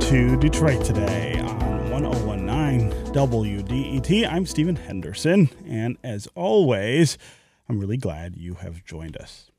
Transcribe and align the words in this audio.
To 0.00 0.36
Detroit 0.36 0.84
Today 0.84 1.38
on 1.40 1.90
1019 1.90 2.90
WDET. 3.12 4.30
I'm 4.30 4.46
Stephen 4.46 4.76
Henderson, 4.76 5.48
and 5.66 5.96
as 6.04 6.28
always, 6.34 7.18
I'm 7.68 7.80
really 7.80 7.96
glad 7.96 8.36
you 8.36 8.54
have 8.54 8.84
joined 8.84 9.16
us. 9.16 9.50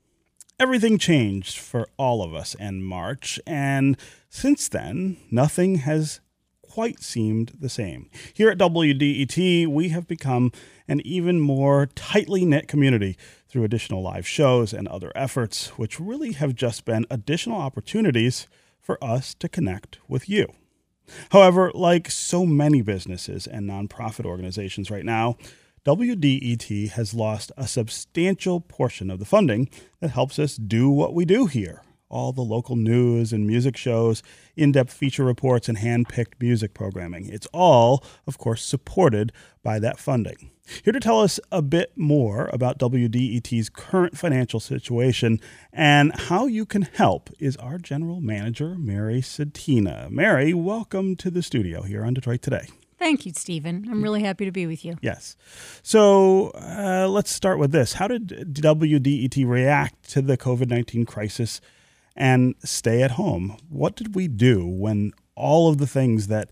Everything 0.58 0.96
changed 0.96 1.58
for 1.58 1.88
all 1.98 2.22
of 2.22 2.34
us 2.34 2.54
in 2.54 2.82
March, 2.82 3.38
and 3.46 3.96
since 4.30 4.68
then, 4.68 5.18
nothing 5.30 5.76
has 5.76 6.20
quite 6.62 7.02
seemed 7.02 7.52
the 7.58 7.68
same. 7.68 8.08
Here 8.32 8.48
at 8.50 8.58
WDET, 8.58 9.66
we 9.66 9.88
have 9.90 10.06
become 10.06 10.52
an 10.86 11.00
even 11.00 11.40
more 11.40 11.86
tightly 11.94 12.44
knit 12.44 12.68
community 12.68 13.16
through 13.48 13.64
additional 13.64 14.02
live 14.02 14.26
shows 14.26 14.72
and 14.72 14.88
other 14.88 15.12
efforts, 15.14 15.78
which 15.78 16.00
really 16.00 16.32
have 16.32 16.54
just 16.54 16.84
been 16.84 17.06
additional 17.10 17.58
opportunities 17.58 18.46
for 18.80 19.02
us 19.02 19.34
to 19.34 19.48
connect 19.48 19.98
with 20.08 20.28
you. 20.28 20.52
However, 21.30 21.70
like 21.74 22.10
so 22.10 22.44
many 22.44 22.82
businesses 22.82 23.46
and 23.46 23.68
nonprofit 23.68 24.24
organizations 24.24 24.90
right 24.90 25.04
now, 25.04 25.36
WDET 25.84 26.90
has 26.90 27.14
lost 27.14 27.50
a 27.56 27.66
substantial 27.66 28.60
portion 28.60 29.10
of 29.10 29.18
the 29.18 29.24
funding 29.24 29.70
that 30.00 30.10
helps 30.10 30.38
us 30.38 30.56
do 30.56 30.90
what 30.90 31.14
we 31.14 31.24
do 31.24 31.46
here 31.46 31.82
all 32.08 32.32
the 32.32 32.42
local 32.42 32.76
news 32.76 33.32
and 33.32 33.46
music 33.46 33.76
shows, 33.76 34.22
in 34.56 34.72
depth 34.72 34.92
feature 34.92 35.24
reports, 35.24 35.68
and 35.68 35.78
hand 35.78 36.08
picked 36.08 36.40
music 36.40 36.74
programming. 36.74 37.28
It's 37.28 37.46
all, 37.52 38.04
of 38.26 38.38
course, 38.38 38.64
supported 38.64 39.32
by 39.62 39.78
that 39.78 39.98
funding. 39.98 40.50
Here 40.84 40.92
to 40.92 41.00
tell 41.00 41.20
us 41.20 41.40
a 41.50 41.62
bit 41.62 41.92
more 41.96 42.50
about 42.52 42.78
WDET's 42.78 43.70
current 43.70 44.18
financial 44.18 44.60
situation 44.60 45.40
and 45.72 46.12
how 46.14 46.46
you 46.46 46.66
can 46.66 46.82
help 46.82 47.30
is 47.38 47.56
our 47.56 47.78
general 47.78 48.20
manager, 48.20 48.74
Mary 48.76 49.22
Zatina. 49.22 50.10
Mary, 50.10 50.52
welcome 50.52 51.16
to 51.16 51.30
the 51.30 51.42
studio 51.42 51.82
here 51.82 52.04
on 52.04 52.12
Detroit 52.12 52.42
Today. 52.42 52.68
Thank 52.98 53.24
you, 53.24 53.32
Stephen. 53.34 53.86
I'm 53.88 54.02
really 54.02 54.22
happy 54.22 54.44
to 54.44 54.50
be 54.50 54.66
with 54.66 54.84
you. 54.84 54.96
Yes. 55.00 55.36
So 55.82 56.50
uh, 56.50 57.06
let's 57.08 57.30
start 57.30 57.58
with 57.58 57.70
this. 57.70 57.94
How 57.94 58.08
did 58.08 58.28
WDET 58.52 59.46
react 59.46 60.10
to 60.10 60.20
the 60.20 60.36
COVID 60.36 60.68
19 60.68 61.06
crisis 61.06 61.60
and 62.18 62.56
stay 62.64 63.02
at 63.02 63.12
home? 63.12 63.56
What 63.70 63.96
did 63.96 64.14
we 64.14 64.28
do 64.28 64.66
when 64.66 65.12
all 65.34 65.70
of 65.70 65.78
the 65.78 65.86
things 65.86 66.26
that 66.26 66.50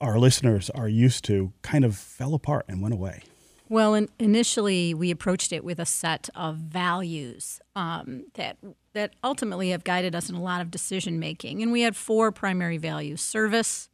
our 0.00 0.18
listeners 0.18 0.68
are 0.70 0.88
used 0.88 1.24
to 1.26 1.52
kind 1.62 1.84
of 1.84 1.96
fell 1.96 2.34
apart 2.34 2.66
and 2.68 2.82
went 2.82 2.92
away? 2.92 3.22
Well, 3.68 3.94
in, 3.94 4.08
initially, 4.18 4.92
we 4.94 5.10
approached 5.10 5.52
it 5.52 5.64
with 5.64 5.80
a 5.80 5.86
set 5.86 6.28
of 6.34 6.56
values 6.56 7.60
um, 7.74 8.24
that 8.34 8.58
that 8.92 9.14
ultimately 9.22 9.70
have 9.70 9.84
guided 9.84 10.14
us 10.14 10.30
in 10.30 10.34
a 10.34 10.42
lot 10.42 10.60
of 10.60 10.70
decision 10.70 11.18
making, 11.18 11.62
and 11.62 11.70
we 11.72 11.82
had 11.82 11.96
four 11.96 12.30
primary 12.30 12.78
values: 12.78 13.20
service, 13.20 13.88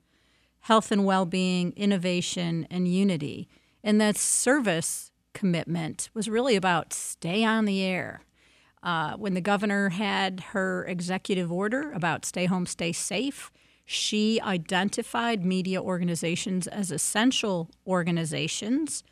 health 0.60 0.90
and 0.92 1.04
well-being, 1.04 1.72
innovation, 1.76 2.66
and 2.70 2.88
unity. 2.88 3.48
And 3.84 4.00
that 4.00 4.16
service 4.16 5.10
commitment 5.32 6.10
was 6.14 6.28
really 6.28 6.54
about 6.54 6.92
stay 6.92 7.42
on 7.42 7.64
the 7.64 7.82
air. 7.82 8.22
Uh, 8.82 9.14
when 9.14 9.34
the 9.34 9.40
governor 9.40 9.90
had 9.90 10.40
her 10.52 10.84
executive 10.86 11.52
order 11.52 11.92
about 11.92 12.24
stay 12.24 12.46
home, 12.46 12.66
stay 12.66 12.92
safe, 12.92 13.50
she 13.84 14.40
identified 14.40 15.44
media 15.44 15.80
organizations 15.80 16.66
as 16.66 16.90
essential 16.90 17.70
organizations 17.86 19.04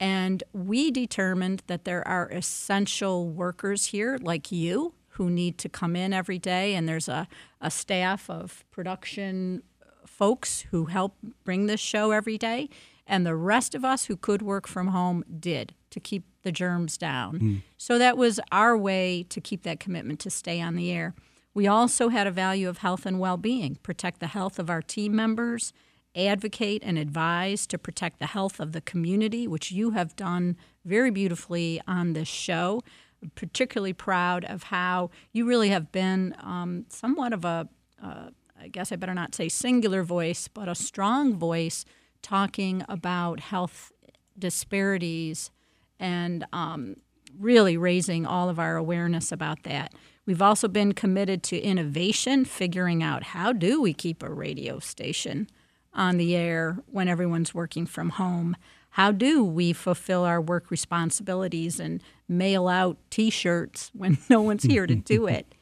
and 0.00 0.42
we 0.52 0.90
determined 0.90 1.62
that 1.66 1.84
there 1.84 2.06
are 2.06 2.28
essential 2.28 3.28
workers 3.28 3.86
here, 3.86 4.18
like 4.20 4.52
you, 4.52 4.94
who 5.10 5.28
need 5.28 5.58
to 5.58 5.68
come 5.68 5.96
in 5.96 6.12
every 6.12 6.38
day. 6.38 6.74
And 6.74 6.88
there's 6.88 7.08
a, 7.08 7.26
a 7.60 7.70
staff 7.70 8.30
of 8.30 8.64
production 8.70 9.62
folks 10.06 10.62
who 10.70 10.86
help 10.86 11.16
bring 11.44 11.66
this 11.66 11.80
show 11.80 12.12
every 12.12 12.38
day. 12.38 12.68
And 13.08 13.26
the 13.26 13.34
rest 13.34 13.74
of 13.74 13.84
us 13.84 14.04
who 14.04 14.16
could 14.16 14.42
work 14.42 14.68
from 14.68 14.88
home 14.88 15.24
did 15.40 15.74
to 15.90 15.98
keep 15.98 16.24
the 16.42 16.52
germs 16.52 16.96
down. 16.96 17.38
Mm. 17.38 17.62
So 17.76 17.98
that 17.98 18.16
was 18.16 18.38
our 18.52 18.76
way 18.76 19.24
to 19.30 19.40
keep 19.40 19.62
that 19.62 19.80
commitment 19.80 20.20
to 20.20 20.30
stay 20.30 20.60
on 20.60 20.76
the 20.76 20.92
air. 20.92 21.14
We 21.54 21.66
also 21.66 22.10
had 22.10 22.26
a 22.26 22.30
value 22.30 22.68
of 22.68 22.78
health 22.78 23.06
and 23.06 23.18
well 23.18 23.36
being, 23.36 23.78
protect 23.82 24.20
the 24.20 24.28
health 24.28 24.58
of 24.58 24.70
our 24.70 24.82
team 24.82 25.16
members 25.16 25.72
advocate 26.18 26.82
and 26.84 26.98
advise 26.98 27.66
to 27.66 27.78
protect 27.78 28.18
the 28.18 28.26
health 28.26 28.60
of 28.60 28.72
the 28.72 28.80
community, 28.80 29.46
which 29.46 29.70
you 29.70 29.90
have 29.90 30.16
done 30.16 30.56
very 30.84 31.10
beautifully 31.10 31.80
on 31.86 32.12
this 32.12 32.28
show. 32.28 32.82
I'm 33.22 33.30
particularly 33.34 33.92
proud 33.92 34.44
of 34.44 34.64
how 34.64 35.10
you 35.32 35.46
really 35.46 35.70
have 35.70 35.92
been 35.92 36.34
um, 36.42 36.86
somewhat 36.88 37.32
of 37.32 37.44
a, 37.44 37.68
uh, 38.02 38.30
I 38.60 38.68
guess 38.68 38.92
I 38.92 38.96
better 38.96 39.14
not 39.14 39.34
say 39.34 39.48
singular 39.48 40.02
voice, 40.02 40.48
but 40.48 40.68
a 40.68 40.74
strong 40.74 41.34
voice 41.34 41.84
talking 42.22 42.84
about 42.88 43.40
health 43.40 43.92
disparities 44.38 45.50
and 45.98 46.46
um, 46.52 46.96
really 47.38 47.76
raising 47.76 48.26
all 48.26 48.48
of 48.48 48.58
our 48.58 48.76
awareness 48.76 49.32
about 49.32 49.62
that. 49.64 49.92
We've 50.26 50.42
also 50.42 50.68
been 50.68 50.92
committed 50.92 51.42
to 51.44 51.58
innovation, 51.58 52.44
figuring 52.44 53.02
out 53.02 53.22
how 53.22 53.52
do 53.52 53.80
we 53.80 53.94
keep 53.94 54.22
a 54.22 54.30
radio 54.30 54.78
station 54.78 55.48
on 55.94 56.16
the 56.18 56.36
air 56.36 56.78
when 56.86 57.08
everyone's 57.08 57.54
working 57.54 57.86
from 57.86 58.10
home? 58.10 58.56
How 58.90 59.12
do 59.12 59.44
we 59.44 59.72
fulfill 59.72 60.24
our 60.24 60.40
work 60.40 60.70
responsibilities 60.70 61.80
and 61.80 62.02
mail 62.28 62.68
out 62.68 62.98
t 63.10 63.30
shirts 63.30 63.90
when 63.94 64.18
no 64.28 64.42
one's 64.42 64.64
here 64.64 64.86
to 64.86 64.94
do 64.94 65.26
it? 65.28 65.54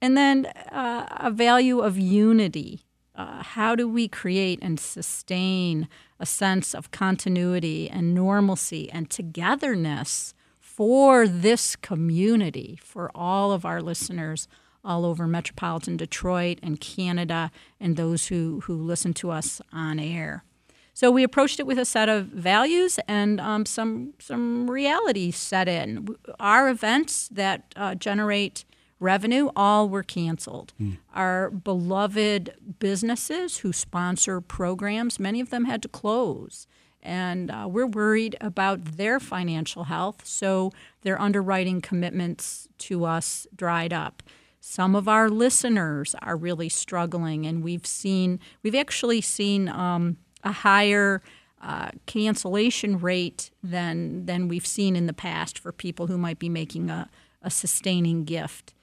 And 0.00 0.16
then 0.16 0.46
uh, 0.70 1.06
a 1.10 1.30
value 1.30 1.80
of 1.80 1.98
unity. 1.98 2.82
Uh, 3.14 3.42
how 3.42 3.76
do 3.76 3.88
we 3.88 4.08
create 4.08 4.58
and 4.60 4.80
sustain 4.80 5.88
a 6.18 6.26
sense 6.26 6.74
of 6.74 6.90
continuity 6.90 7.88
and 7.88 8.14
normalcy 8.14 8.90
and 8.90 9.08
togetherness 9.08 10.34
for 10.60 11.28
this 11.28 11.76
community, 11.76 12.78
for 12.82 13.10
all 13.14 13.52
of 13.52 13.64
our 13.64 13.80
listeners 13.80 14.48
all 14.84 15.04
over 15.06 15.26
metropolitan 15.26 15.96
Detroit 15.96 16.58
and 16.62 16.80
Canada 16.80 17.50
and 17.80 17.96
those 17.96 18.26
who, 18.26 18.60
who 18.64 18.74
listen 18.74 19.14
to 19.14 19.30
us 19.30 19.62
on 19.72 19.98
air. 19.98 20.44
So 20.92 21.10
we 21.10 21.24
approached 21.24 21.58
it 21.58 21.66
with 21.66 21.78
a 21.78 21.84
set 21.84 22.08
of 22.08 22.26
values 22.26 23.00
and 23.08 23.40
um, 23.40 23.66
some 23.66 24.14
some 24.20 24.70
reality 24.70 25.32
set 25.32 25.66
in. 25.66 26.06
Our 26.38 26.68
events 26.68 27.28
that 27.32 27.74
uh, 27.74 27.96
generate 27.96 28.64
revenue 29.04 29.50
all 29.54 29.88
were 29.88 30.02
canceled. 30.02 30.72
Mm. 30.80 30.96
Our 31.14 31.50
beloved 31.50 32.54
businesses 32.78 33.58
who 33.58 33.72
sponsor 33.72 34.40
programs, 34.40 35.20
many 35.20 35.40
of 35.40 35.50
them 35.50 35.66
had 35.66 35.82
to 35.82 35.88
close. 35.88 36.66
And 37.02 37.50
uh, 37.50 37.66
we're 37.68 37.86
worried 37.86 38.34
about 38.40 38.96
their 38.96 39.20
financial 39.20 39.84
health, 39.84 40.26
so 40.26 40.72
their 41.02 41.20
underwriting 41.20 41.82
commitments 41.82 42.66
to 42.78 43.04
us 43.04 43.46
dried 43.54 43.92
up. 43.92 44.22
Some 44.60 44.96
of 44.96 45.06
our 45.06 45.28
listeners 45.28 46.14
are 46.22 46.36
really 46.36 46.70
struggling, 46.70 47.44
and 47.44 47.62
we've 47.62 47.86
seen 47.86 48.40
we've 48.62 48.74
actually 48.74 49.20
seen 49.20 49.68
um, 49.68 50.16
a 50.42 50.52
higher 50.52 51.20
uh, 51.60 51.90
cancellation 52.06 52.98
rate 52.98 53.50
than 53.62 54.24
than 54.24 54.48
we've 54.48 54.66
seen 54.66 54.96
in 54.96 55.06
the 55.06 55.12
past 55.12 55.58
for 55.58 55.72
people 55.72 56.06
who 56.06 56.16
might 56.16 56.38
be 56.38 56.48
making 56.48 56.88
a, 56.88 57.10
a 57.42 57.50
sustaining 57.50 58.24
gift. 58.24 58.73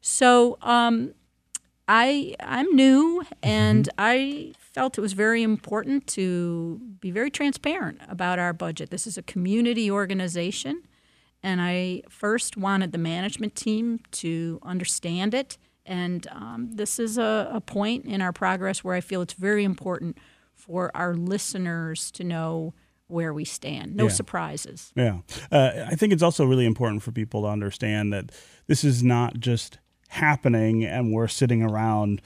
So 0.00 0.58
um, 0.62 1.14
I 1.88 2.34
I'm 2.40 2.74
new, 2.74 3.24
and 3.42 3.86
mm-hmm. 3.86 3.96
I 3.98 4.52
felt 4.58 4.96
it 4.96 5.00
was 5.00 5.12
very 5.12 5.42
important 5.42 6.06
to 6.08 6.80
be 7.00 7.10
very 7.10 7.30
transparent 7.30 8.00
about 8.08 8.38
our 8.38 8.52
budget. 8.52 8.90
This 8.90 9.06
is 9.06 9.18
a 9.18 9.22
community 9.22 9.90
organization 9.90 10.82
and 11.42 11.60
I 11.60 12.02
first 12.08 12.56
wanted 12.56 12.92
the 12.92 12.98
management 12.98 13.54
team 13.54 14.00
to 14.12 14.58
understand 14.62 15.34
it. 15.34 15.56
And 15.86 16.26
um, 16.30 16.70
this 16.72 16.98
is 16.98 17.18
a, 17.18 17.50
a 17.52 17.60
point 17.60 18.04
in 18.04 18.20
our 18.20 18.32
progress 18.32 18.84
where 18.84 18.94
I 18.94 19.00
feel 19.00 19.22
it's 19.22 19.32
very 19.32 19.64
important 19.64 20.18
for 20.54 20.94
our 20.94 21.14
listeners 21.14 22.10
to 22.12 22.24
know 22.24 22.74
where 23.06 23.32
we 23.32 23.44
stand. 23.44 23.96
No 23.96 24.04
yeah. 24.04 24.10
surprises. 24.10 24.92
Yeah. 24.94 25.20
Uh, 25.50 25.86
I 25.88 25.96
think 25.96 26.12
it's 26.12 26.22
also 26.22 26.44
really 26.44 26.66
important 26.66 27.02
for 27.02 27.10
people 27.10 27.42
to 27.42 27.48
understand 27.48 28.12
that 28.12 28.30
this 28.68 28.84
is 28.84 29.02
not 29.02 29.40
just 29.40 29.78
happening 30.10 30.84
and 30.84 31.12
we're 31.12 31.28
sitting 31.28 31.62
around 31.62 32.20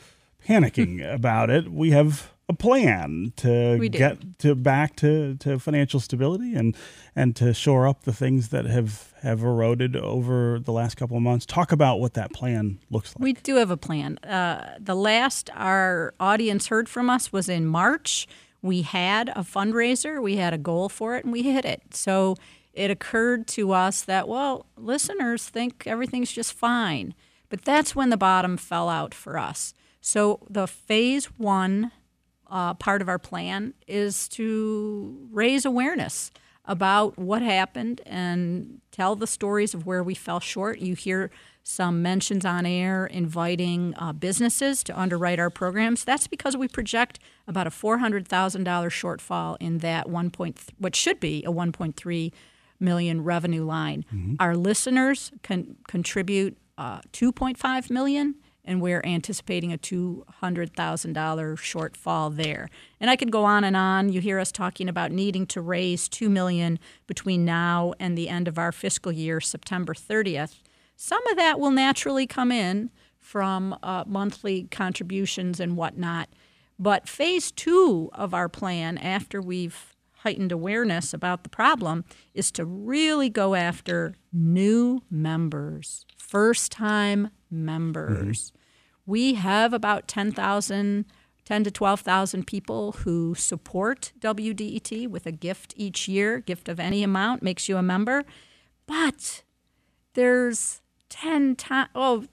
panicking 0.47 1.13
about 1.15 1.51
it. 1.51 1.71
We 1.71 1.91
have 1.91 2.33
a 2.49 2.53
plan 2.53 3.33
to 3.37 3.89
get 3.89 4.39
to 4.39 4.55
back 4.55 4.97
to, 4.97 5.37
to 5.37 5.59
financial 5.59 5.99
stability 5.99 6.55
and 6.55 6.77
and 7.17 7.35
to 7.37 7.55
shore 7.55 7.89
up 7.89 8.03
the 8.03 8.13
things 8.13 8.51
that 8.51 8.67
have 8.67 9.13
have 9.23 9.43
eroded 9.43 9.97
over 9.97 10.59
the 10.59 10.73
last 10.73 10.97
couple 10.97 11.17
of 11.17 11.23
months. 11.23 11.47
Talk 11.47 11.73
about 11.73 12.01
what 12.01 12.15
that 12.15 12.33
plan 12.33 12.79
looks 12.91 13.15
like. 13.15 13.23
We 13.23 13.33
do 13.33 13.57
have 13.57 13.71
a 13.71 13.77
plan. 13.77 14.19
Uh, 14.19 14.77
the 14.79 14.95
last 14.95 15.49
our 15.55 16.15
audience 16.21 16.67
heard 16.67 16.89
from 16.89 17.09
us 17.09 17.33
was 17.33 17.49
in 17.49 17.67
March. 17.67 18.27
We 18.61 18.83
had 18.83 19.29
a 19.31 19.43
fundraiser, 19.43 20.23
we 20.23 20.37
had 20.37 20.55
a 20.55 20.59
goal 20.59 20.89
for 20.89 21.17
it, 21.17 21.25
and 21.25 21.33
we 21.33 21.43
hit 21.43 21.65
it. 21.65 21.83
So 21.95 22.37
it 22.73 22.91
occurred 22.91 23.47
to 23.49 23.73
us 23.73 24.03
that 24.03 24.29
well, 24.29 24.67
listeners 24.77 25.49
think 25.49 25.87
everything's 25.87 26.33
just 26.33 26.53
fine, 26.53 27.15
but 27.55 27.65
that's 27.65 27.95
when 27.95 28.11
the 28.11 28.17
bottom 28.17 28.57
fell 28.57 28.89
out 28.89 29.15
for 29.15 29.39
us. 29.39 29.75
So 30.01 30.41
the 30.51 30.67
phase 30.67 31.27
one 31.39 31.93
uh, 32.51 32.75
part 32.75 33.01
of 33.01 33.09
our 33.09 33.21
plan 33.21 33.75
is 33.87 34.29
to 34.31 35.29
raise 35.31 35.65
awareness 35.65 36.33
about 36.65 37.17
what 37.17 37.43
happened 37.43 38.01
and 38.07 38.81
tell 38.91 39.15
the 39.15 39.29
stories 39.29 39.73
of 39.73 39.87
where 39.87 40.03
we 40.03 40.17
fell 40.17 40.41
short. 40.41 40.81
You 40.81 40.97
hear 40.97 41.31
some 41.63 42.03
mentions 42.03 42.45
on 42.45 42.67
air 42.67 43.07
inviting 43.07 43.95
uh, 43.99 44.13
businesses 44.13 44.83
to 44.83 45.01
underwrite 45.01 45.39
our 45.39 45.49
programs. 45.49 46.03
That's 46.03 46.27
because 46.27 46.57
we 46.57 46.67
project 46.67 47.21
about 47.47 47.69
a 47.69 47.71
$400,000 47.71 48.27
shortfall 48.27 49.57
in 49.61 49.79
that 49.79 50.11
1. 50.11 50.31
Point 50.31 50.57
th- 50.57 50.71
what 50.79 50.97
should 50.97 51.21
be 51.21 51.45
a 51.45 51.53
1.3 51.53 52.33
million 52.81 53.23
revenue 53.23 53.65
line. 53.65 54.05
Mm-hmm. 54.13 54.35
Our 54.41 54.57
listeners 54.57 55.31
can 55.45 55.77
contribute 55.87 56.59
uh, 56.79 57.01
2.5 57.13 57.91
million 57.91 58.37
and 58.65 58.81
we're 58.81 59.03
anticipating 59.05 59.73
a 59.73 59.79
$200,000 59.79 60.73
shortfall 61.57 62.35
there. 62.35 62.71
And 62.99 63.11
I 63.11 63.17
could 63.17 63.31
go 63.31 63.45
on 63.45 63.63
and 63.63 63.77
on. 63.77 64.11
You 64.11 64.21
hear 64.21 64.39
us 64.39 64.51
talking 64.51 64.89
about 64.89 65.13
needing 65.13 65.47
to 65.49 65.61
raise 65.61 66.09
2 66.09 66.31
million 66.31 66.79
between 67.07 67.45
now 67.45 67.93
and 68.01 68.17
the 68.17 68.29
end 68.29 68.49
of 68.49 68.59
our 68.59 68.73
fiscal 68.73 69.13
year, 69.13 69.41
September 69.41 69.93
30th. 69.93 70.61
Some 70.97 71.27
of 71.27 71.37
that 71.37 71.61
will 71.61 71.73
naturally 71.73 72.27
come 72.27 72.51
in 72.51 72.91
from 73.19 73.77
uh, 73.83 74.05
monthly 74.07 74.65
contributions 74.71 75.61
and 75.61 75.77
whatnot. 75.77 76.29
But 76.79 77.09
phase 77.09 77.53
two 77.53 78.11
of 78.13 78.35
our 78.35 78.49
plan, 78.49 78.99
after 78.99 79.41
we've 79.41 79.95
heightened 80.19 80.53
awareness 80.53 81.13
about 81.13 81.43
the 81.43 81.49
problem, 81.49 82.05
is 82.33 82.51
to 82.53 82.65
really 82.65 83.29
go 83.29 83.55
after 83.55 84.15
new 84.33 85.03
members, 85.11 86.07
first 86.25 86.73
time 86.73 87.31
members. 87.51 88.51
Mm-hmm. 88.51 88.59
We 89.07 89.35
have 89.35 89.73
about 89.73 90.09
10,000, 90.09 91.05
10 91.45 91.65
to 91.65 91.71
12,000 91.71 92.47
people 92.47 92.93
who 92.93 93.35
support 93.35 94.13
WDET 94.19 95.09
with 95.09 95.27
a 95.27 95.33
gift 95.33 95.75
each 95.77 96.09
year. 96.09 96.41
Gift 96.41 96.69
of 96.69 96.81
any 96.81 97.03
amount 97.03 97.43
makes 97.43 97.69
you 97.69 97.77
a 97.77 97.83
member. 97.83 98.25
But 98.87 99.43
there's 100.15 100.81
10 101.11 101.57
times, 101.57 101.91
oh, 101.95 102.25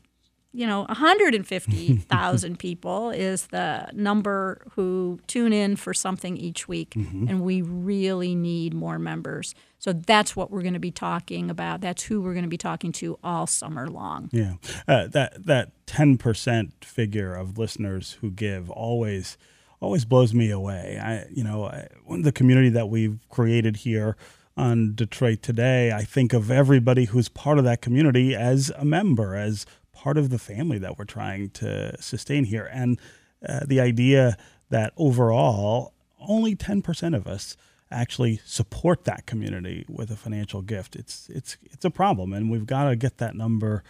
you 0.54 0.68
know, 0.68 0.82
150,000 0.84 2.60
people 2.60 3.10
is 3.10 3.48
the 3.48 3.90
number 3.94 4.62
who 4.76 5.20
tune 5.28 5.54
in 5.54 5.78
for 5.78 5.94
something 5.94 6.36
each 6.36 6.68
week. 6.68 6.92
Mm-hmm. 6.92 7.28
And 7.30 7.42
we 7.42 7.62
really 7.62 8.36
need 8.36 8.74
more 8.74 9.00
members. 9.00 9.56
So 9.80 9.94
that's 9.94 10.36
what 10.36 10.52
we're 10.52 10.62
going 10.62 10.74
to 10.74 10.80
be 10.80 10.92
talking 10.92 11.50
about. 11.50 11.82
That's 11.82 12.04
who 12.04 12.22
we're 12.22 12.34
going 12.34 12.44
to 12.44 12.50
be 12.50 12.58
talking 12.58 12.92
to 12.94 13.18
all 13.24 13.48
summer 13.48 13.88
long. 13.88 14.30
Yeah. 14.34 14.56
Uh, 14.88 15.08
that, 15.08 15.46
that 15.46 15.72
10% 15.88 16.84
figure 16.84 17.34
of 17.34 17.58
listeners 17.58 18.18
who 18.22 18.32
give 18.32 18.70
always 18.70 19.38
always 19.80 20.06
blows 20.06 20.32
me 20.32 20.52
away. 20.52 21.00
I, 21.02 21.26
you 21.34 21.44
know, 21.44 21.66
I, 21.66 21.88
the 22.08 22.32
community 22.32 22.70
that 22.70 22.90
we've 22.90 23.18
created 23.30 23.78
here 23.78 24.16
on 24.56 24.94
Detroit 24.94 25.42
Today, 25.42 25.92
I 25.92 26.04
think 26.04 26.34
of 26.34 26.52
everybody 26.52 27.06
who's 27.06 27.30
part 27.30 27.58
of 27.58 27.64
that 27.64 27.82
community 27.82 28.36
as 28.36 28.72
a 28.78 28.86
member, 28.86 29.36
as 29.36 29.66
part 30.02 30.18
of 30.18 30.32
the 30.32 30.40
family 30.40 30.80
that 30.80 30.98
we're 30.98 31.06
trying 31.06 31.52
to 31.52 31.96
sustain 32.02 32.44
here. 32.44 32.68
And 32.74 33.00
uh, 33.48 33.60
the 33.68 33.80
idea 33.80 34.36
that 34.70 34.94
overall, 34.98 35.94
only 36.20 36.56
10% 36.56 37.16
of 37.16 37.28
us 37.28 37.56
actually 37.92 38.40
support 38.44 39.04
that 39.04 39.28
community 39.28 39.86
with 39.88 40.10
a 40.10 40.16
financial 40.16 40.64
gift. 40.64 40.96
It's 40.96 41.30
it's 41.30 41.58
it's 41.66 41.86
a 41.86 41.92
problem 41.92 42.34
and 42.34 42.50
we've 42.50 42.66
got 42.66 42.86
to 42.90 42.96
get 42.96 43.18
that 43.20 43.36
number 43.36 43.84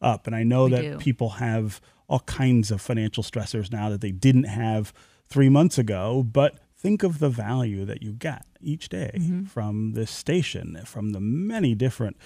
up. 0.00 0.26
And 0.26 0.34
I 0.34 0.44
know 0.44 0.64
we 0.64 0.70
that 0.70 0.82
do. 0.82 0.98
people 0.98 1.30
have 1.30 1.80
all 2.08 2.20
kinds 2.20 2.70
of 2.70 2.80
financial 2.80 3.22
stressors 3.22 3.70
now 3.70 3.90
that 3.90 4.00
they 4.00 4.12
didn't 4.12 4.44
have 4.44 4.94
3 5.28 5.48
months 5.50 5.78
ago, 5.78 6.22
but 6.22 6.58
think 6.74 7.02
of 7.02 7.18
the 7.18 7.28
value 7.28 7.84
that 7.84 8.02
you 8.02 8.12
get 8.12 8.46
each 8.62 8.88
day 8.88 9.12
mm-hmm. 9.14 9.44
from 9.44 9.92
this 9.92 10.10
station, 10.10 10.80
from 10.86 11.10
the 11.10 11.20
many 11.20 11.74
different 11.74 12.16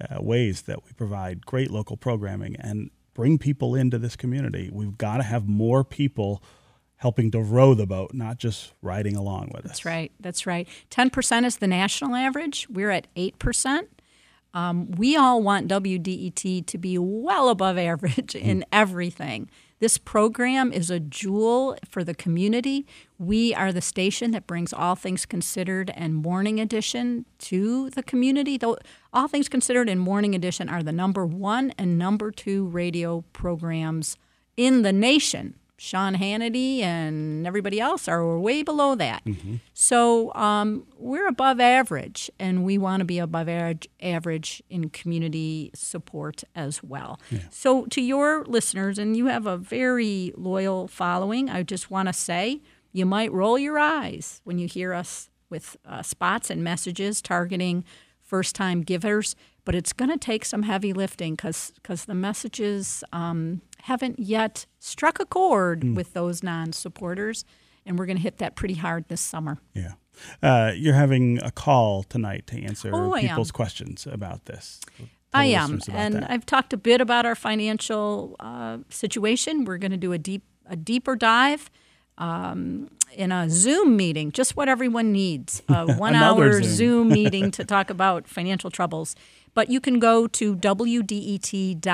uh, 0.00 0.22
ways 0.22 0.62
that 0.62 0.84
we 0.84 0.92
provide 0.92 1.46
great 1.46 1.70
local 1.70 1.96
programming 1.96 2.56
and 2.56 2.90
bring 3.14 3.38
people 3.38 3.74
into 3.74 3.98
this 3.98 4.16
community. 4.16 4.68
We've 4.72 4.98
got 4.98 5.18
to 5.18 5.22
have 5.22 5.48
more 5.48 5.84
people 5.84 6.42
helping 6.96 7.30
to 7.30 7.40
row 7.40 7.74
the 7.74 7.86
boat, 7.86 8.12
not 8.14 8.38
just 8.38 8.72
riding 8.82 9.16
along 9.16 9.50
with 9.52 9.64
That's 9.64 9.64
us. 9.64 9.70
That's 9.70 9.84
right. 9.84 10.12
That's 10.20 10.46
right. 10.46 10.68
10% 10.90 11.44
is 11.44 11.58
the 11.58 11.66
national 11.66 12.14
average. 12.14 12.66
We're 12.70 12.90
at 12.90 13.06
8%. 13.14 13.86
Um, 14.54 14.90
we 14.92 15.16
all 15.16 15.42
want 15.42 15.68
WDET 15.68 16.66
to 16.66 16.78
be 16.78 16.96
well 16.96 17.50
above 17.50 17.76
average 17.76 18.34
in 18.34 18.64
everything. 18.72 19.50
This 19.78 19.98
program 19.98 20.72
is 20.72 20.90
a 20.90 20.98
jewel 20.98 21.76
for 21.86 22.02
the 22.02 22.14
community. 22.14 22.86
We 23.18 23.54
are 23.54 23.72
the 23.72 23.82
station 23.82 24.30
that 24.30 24.46
brings 24.46 24.72
All 24.72 24.94
Things 24.94 25.26
Considered 25.26 25.90
and 25.94 26.14
Morning 26.14 26.58
Edition 26.58 27.26
to 27.40 27.90
the 27.90 28.02
community. 28.02 28.56
Though 28.56 28.78
All 29.12 29.28
Things 29.28 29.50
Considered 29.50 29.90
and 29.90 30.00
Morning 30.00 30.34
Edition 30.34 30.70
are 30.70 30.82
the 30.82 30.92
number 30.92 31.26
one 31.26 31.74
and 31.76 31.98
number 31.98 32.30
two 32.30 32.64
radio 32.64 33.22
programs 33.34 34.16
in 34.56 34.80
the 34.80 34.94
nation. 34.94 35.56
Sean 35.78 36.14
Hannity 36.14 36.80
and 36.80 37.46
everybody 37.46 37.80
else 37.80 38.08
are 38.08 38.38
way 38.38 38.62
below 38.62 38.94
that. 38.94 39.24
Mm-hmm. 39.24 39.56
So 39.74 40.32
um, 40.34 40.86
we're 40.98 41.28
above 41.28 41.60
average, 41.60 42.30
and 42.38 42.64
we 42.64 42.78
want 42.78 43.00
to 43.00 43.04
be 43.04 43.18
above 43.18 43.48
average 44.00 44.62
in 44.70 44.88
community 44.90 45.70
support 45.74 46.44
as 46.54 46.82
well. 46.82 47.20
Yeah. 47.30 47.40
So, 47.50 47.86
to 47.86 48.00
your 48.00 48.44
listeners, 48.44 48.98
and 48.98 49.16
you 49.16 49.26
have 49.26 49.46
a 49.46 49.56
very 49.56 50.32
loyal 50.36 50.88
following, 50.88 51.50
I 51.50 51.62
just 51.62 51.90
want 51.90 52.08
to 52.08 52.12
say 52.12 52.62
you 52.92 53.04
might 53.04 53.30
roll 53.32 53.58
your 53.58 53.78
eyes 53.78 54.40
when 54.44 54.58
you 54.58 54.66
hear 54.66 54.94
us 54.94 55.28
with 55.50 55.76
uh, 55.84 56.02
spots 56.02 56.50
and 56.50 56.64
messages 56.64 57.20
targeting 57.20 57.84
first 58.22 58.54
time 58.56 58.82
givers, 58.82 59.36
but 59.64 59.74
it's 59.74 59.92
going 59.92 60.10
to 60.10 60.18
take 60.18 60.44
some 60.44 60.62
heavy 60.62 60.92
lifting 60.92 61.34
because 61.34 61.72
the 62.06 62.14
messages 62.14 63.04
um, 63.12 63.60
haven't 63.86 64.18
yet 64.18 64.66
struck 64.80 65.20
a 65.20 65.24
chord 65.24 65.82
mm. 65.82 65.94
with 65.94 66.12
those 66.12 66.42
non 66.42 66.72
supporters. 66.72 67.44
And 67.84 67.96
we're 67.96 68.06
going 68.06 68.16
to 68.16 68.22
hit 68.22 68.38
that 68.38 68.56
pretty 68.56 68.74
hard 68.74 69.04
this 69.06 69.20
summer. 69.20 69.58
Yeah. 69.74 69.92
Uh, 70.42 70.72
you're 70.74 70.94
having 70.94 71.40
a 71.40 71.52
call 71.52 72.02
tonight 72.02 72.48
to 72.48 72.60
answer 72.60 72.90
oh, 72.92 73.14
people's 73.20 73.52
questions 73.52 74.04
about 74.10 74.46
this. 74.46 74.80
I 75.32 75.44
am. 75.46 75.78
And 75.92 76.14
that. 76.14 76.28
I've 76.28 76.44
talked 76.44 76.72
a 76.72 76.76
bit 76.76 77.00
about 77.00 77.26
our 77.26 77.36
financial 77.36 78.34
uh, 78.40 78.78
situation. 78.88 79.64
We're 79.64 79.78
going 79.78 79.92
to 79.92 79.96
do 79.96 80.12
a 80.12 80.18
deep 80.18 80.42
a 80.68 80.74
deeper 80.74 81.14
dive 81.14 81.70
um, 82.18 82.88
in 83.14 83.30
a 83.30 83.48
Zoom 83.48 83.96
meeting, 83.96 84.32
just 84.32 84.56
what 84.56 84.68
everyone 84.68 85.12
needs 85.12 85.62
a 85.68 85.94
one 85.94 86.16
hour 86.16 86.54
Zoom. 86.54 86.64
Zoom 86.64 87.08
meeting 87.10 87.52
to 87.52 87.64
talk 87.74 87.88
about 87.88 88.26
financial 88.26 88.68
troubles. 88.68 89.14
But 89.54 89.70
you 89.70 89.80
can 89.80 90.00
go 90.00 90.26
to 90.26 90.56
WDET.org 90.56 91.84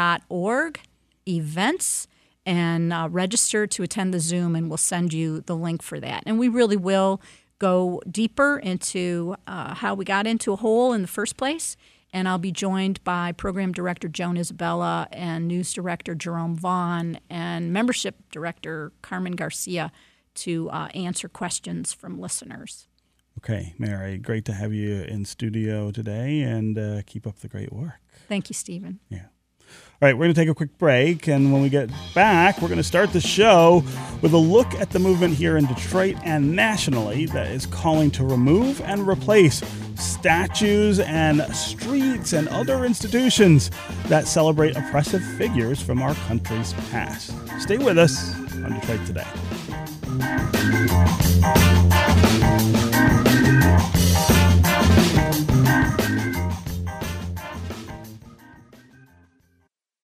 events 1.26 2.06
and 2.44 2.92
uh, 2.92 3.08
register 3.10 3.66
to 3.66 3.82
attend 3.82 4.12
the 4.12 4.20
Zoom, 4.20 4.56
and 4.56 4.68
we'll 4.68 4.76
send 4.76 5.12
you 5.12 5.40
the 5.42 5.56
link 5.56 5.82
for 5.82 6.00
that. 6.00 6.24
And 6.26 6.38
we 6.38 6.48
really 6.48 6.76
will 6.76 7.20
go 7.58 8.02
deeper 8.10 8.58
into 8.58 9.36
uh, 9.46 9.74
how 9.74 9.94
we 9.94 10.04
got 10.04 10.26
into 10.26 10.52
a 10.52 10.56
hole 10.56 10.92
in 10.92 11.02
the 11.02 11.08
first 11.08 11.36
place. 11.36 11.76
And 12.12 12.28
I'll 12.28 12.38
be 12.38 12.52
joined 12.52 13.02
by 13.04 13.32
Program 13.32 13.72
Director 13.72 14.08
Joan 14.08 14.36
Isabella 14.36 15.08
and 15.12 15.48
News 15.48 15.72
Director 15.72 16.14
Jerome 16.14 16.56
Vaughn 16.56 17.18
and 17.30 17.72
Membership 17.72 18.16
Director 18.30 18.92
Carmen 19.00 19.32
Garcia 19.32 19.92
to 20.34 20.68
uh, 20.70 20.88
answer 20.94 21.28
questions 21.28 21.92
from 21.92 22.20
listeners. 22.20 22.88
Okay, 23.38 23.74
Mary, 23.78 24.18
great 24.18 24.44
to 24.44 24.52
have 24.52 24.74
you 24.74 25.02
in 25.02 25.24
studio 25.24 25.90
today 25.90 26.42
and 26.42 26.78
uh, 26.78 27.02
keep 27.06 27.26
up 27.26 27.38
the 27.38 27.48
great 27.48 27.72
work. 27.72 27.94
Thank 28.28 28.50
you, 28.50 28.54
Stephen. 28.54 29.00
Yeah. 29.08 29.26
All 30.02 30.08
right, 30.08 30.14
we're 30.14 30.24
going 30.24 30.34
to 30.34 30.40
take 30.40 30.48
a 30.48 30.54
quick 30.54 30.76
break, 30.78 31.28
and 31.28 31.52
when 31.52 31.62
we 31.62 31.68
get 31.68 31.88
back, 32.12 32.60
we're 32.60 32.66
going 32.66 32.78
to 32.78 32.82
start 32.82 33.12
the 33.12 33.20
show 33.20 33.84
with 34.20 34.32
a 34.32 34.36
look 34.36 34.74
at 34.74 34.90
the 34.90 34.98
movement 34.98 35.34
here 35.34 35.56
in 35.56 35.66
Detroit 35.66 36.16
and 36.24 36.56
nationally 36.56 37.26
that 37.26 37.52
is 37.52 37.66
calling 37.66 38.10
to 38.12 38.24
remove 38.24 38.80
and 38.80 39.06
replace 39.06 39.62
statues 39.94 40.98
and 40.98 41.42
streets 41.54 42.32
and 42.32 42.48
other 42.48 42.84
institutions 42.84 43.70
that 44.08 44.26
celebrate 44.26 44.76
oppressive 44.76 45.22
figures 45.38 45.80
from 45.80 46.02
our 46.02 46.14
country's 46.26 46.72
past. 46.90 47.32
Stay 47.60 47.78
with 47.78 47.96
us 47.96 48.34
on 48.64 48.72
Detroit 48.80 49.06
Today. 49.06 49.22